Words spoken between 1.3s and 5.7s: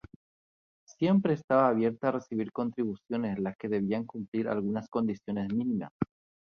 estaba abierta a recibir contribuciones las que debían cumplir algunas condiciones